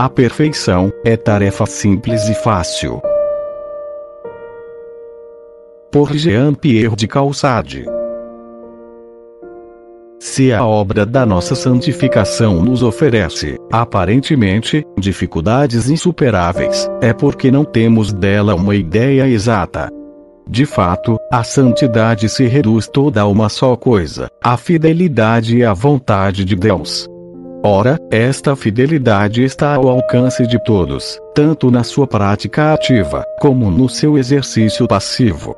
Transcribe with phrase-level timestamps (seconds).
[0.00, 3.02] A perfeição é tarefa simples e fácil.
[5.92, 7.84] Por Jean-Pierre de Calçade.
[10.18, 18.12] Se a obra da nossa santificação nos oferece, aparentemente, dificuldades insuperáveis, é porque não temos
[18.12, 19.99] dela uma ideia exata.
[20.48, 25.72] De fato, a santidade se reduz toda a uma só coisa: a fidelidade e a
[25.72, 27.08] vontade de Deus.
[27.62, 33.86] Ora, esta fidelidade está ao alcance de todos, tanto na sua prática ativa, como no
[33.86, 35.54] seu exercício passivo.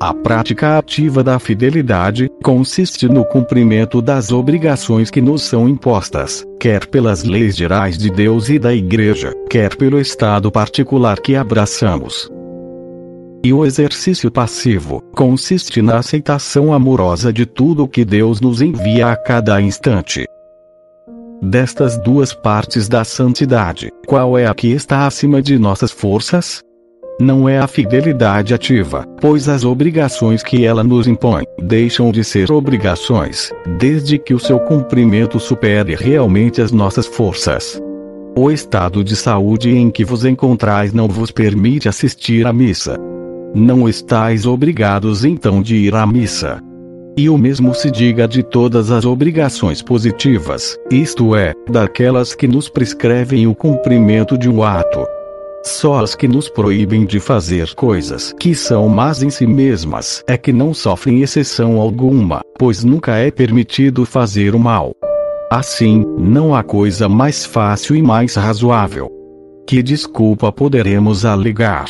[0.00, 6.84] A prática ativa da fidelidade consiste no cumprimento das obrigações que nos são impostas, quer
[6.86, 12.28] pelas leis gerais de Deus e da Igreja, quer pelo estado particular que abraçamos.
[13.44, 19.16] E o exercício passivo consiste na aceitação amorosa de tudo que Deus nos envia a
[19.16, 20.24] cada instante.
[21.42, 26.62] Destas duas partes da santidade, qual é a que está acima de nossas forças?
[27.20, 32.50] Não é a fidelidade ativa, pois as obrigações que ela nos impõe deixam de ser
[32.50, 37.78] obrigações, desde que o seu cumprimento supere realmente as nossas forças.
[38.34, 42.98] O estado de saúde em que vos encontrais não vos permite assistir à missa.
[43.54, 46.60] Não estáis obrigados então de ir à missa.
[47.16, 52.68] E o mesmo se diga de todas as obrigações positivas, isto é, daquelas que nos
[52.68, 55.06] prescrevem o cumprimento de um ato.
[55.62, 60.36] Só as que nos proíbem de fazer coisas que são más em si mesmas é
[60.36, 64.92] que não sofrem exceção alguma, pois nunca é permitido fazer o mal.
[65.48, 69.08] Assim, não há coisa mais fácil e mais razoável.
[69.64, 71.86] Que desculpa poderemos alegar?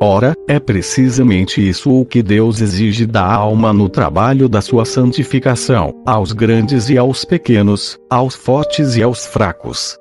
[0.00, 5.92] Ora, é precisamente isso o que Deus exige da alma no trabalho da sua santificação,
[6.06, 9.98] aos grandes e aos pequenos, aos fortes e aos fracos.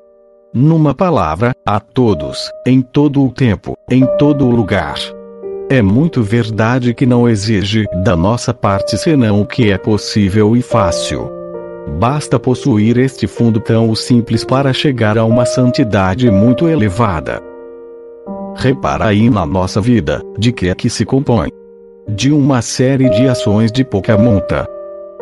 [0.53, 4.99] Numa palavra, a todos, em todo o tempo, em todo o lugar.
[5.67, 10.61] É muito verdade que não exige da nossa parte senão o que é possível e
[10.61, 11.29] fácil.
[11.99, 17.41] Basta possuir este fundo tão simples para chegar a uma santidade muito elevada.
[18.57, 21.49] Repara aí na nossa vida, de que é que se compõe?
[22.09, 24.67] De uma série de ações de pouca monta.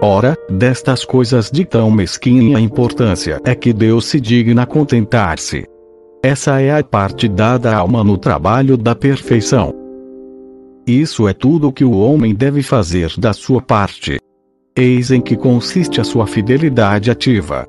[0.01, 5.65] Ora, destas coisas de tão mesquinha importância é que Deus se digna contentar-se.
[6.23, 9.73] Essa é a parte dada à alma no trabalho da perfeição.
[10.87, 14.17] Isso é tudo que o homem deve fazer da sua parte.
[14.77, 17.67] Eis em que consiste a sua fidelidade ativa.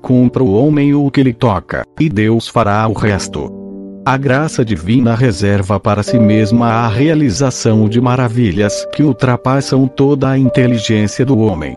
[0.00, 3.61] Cumpra o homem o que lhe toca, e Deus fará o resto.
[4.04, 10.36] A graça divina reserva para si mesma a realização de maravilhas que ultrapassam toda a
[10.36, 11.76] inteligência do homem.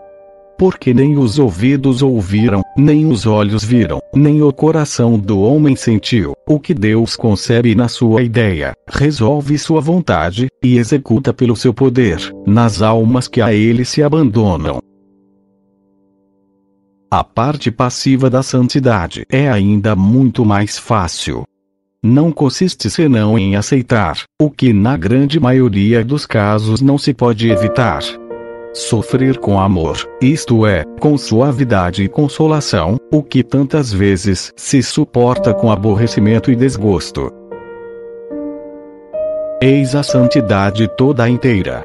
[0.58, 6.32] Porque nem os ouvidos ouviram, nem os olhos viram, nem o coração do homem sentiu,
[6.48, 12.18] o que Deus concebe na sua ideia, resolve sua vontade, e executa pelo seu poder,
[12.44, 14.80] nas almas que a ele se abandonam.
[17.08, 21.44] A parte passiva da santidade é ainda muito mais fácil
[22.06, 27.50] não consiste senão em aceitar, o que na grande maioria dos casos não se pode
[27.50, 28.02] evitar.
[28.72, 35.52] Sofrer com amor, isto é, com suavidade e consolação, o que tantas vezes se suporta
[35.52, 37.32] com aborrecimento e desgosto.
[39.62, 41.82] Eis a santidade toda inteira.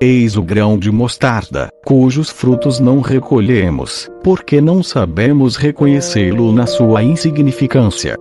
[0.00, 7.02] Eis o grão de mostarda, cujos frutos não recolhemos, porque não sabemos reconhecê-lo na sua
[7.02, 8.14] insignificância.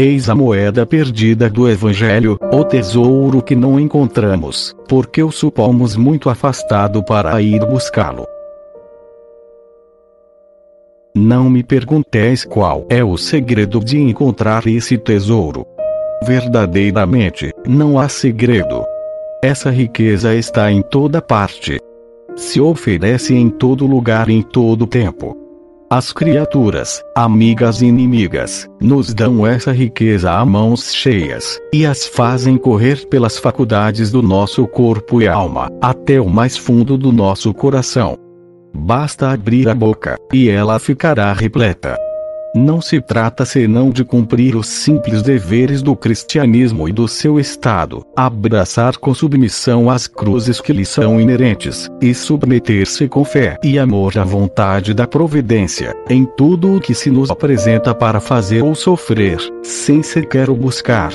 [0.00, 6.30] Eis a moeda perdida do Evangelho, o tesouro que não encontramos, porque o supomos muito
[6.30, 8.24] afastado para ir buscá-lo.
[11.16, 15.66] Não me pergunteis qual é o segredo de encontrar esse tesouro.
[16.22, 18.84] Verdadeiramente, não há segredo.
[19.42, 21.80] Essa riqueza está em toda parte.
[22.36, 25.36] Se oferece em todo lugar em todo tempo.
[25.90, 32.58] As criaturas, amigas e inimigas, nos dão essa riqueza a mãos cheias, e as fazem
[32.58, 38.18] correr pelas faculdades do nosso corpo e alma, até o mais fundo do nosso coração.
[38.76, 41.96] Basta abrir a boca, e ela ficará repleta.
[42.54, 48.04] Não se trata senão de cumprir os simples deveres do cristianismo e do seu Estado,
[48.16, 54.18] abraçar com submissão as cruzes que lhe são inerentes, e submeter-se com fé e amor
[54.18, 59.38] à vontade da providência, em tudo o que se nos apresenta para fazer ou sofrer,
[59.62, 61.12] sem sequer o buscar.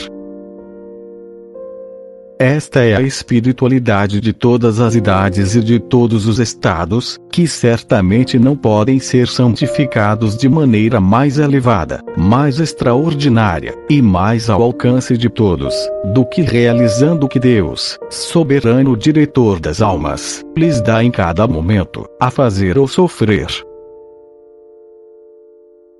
[2.43, 8.37] Esta é a espiritualidade de todas as idades e de todos os estados, que certamente
[8.37, 15.29] não podem ser santificados de maneira mais elevada, mais extraordinária, e mais ao alcance de
[15.29, 15.73] todos,
[16.13, 22.05] do que realizando o que Deus, soberano diretor das almas, lhes dá em cada momento,
[22.19, 23.47] a fazer ou sofrer.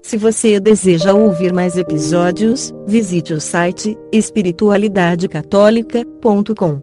[0.03, 6.81] Se você deseja ouvir mais episódios, visite o site espiritualidadecatólica.com.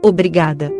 [0.00, 0.79] Obrigada.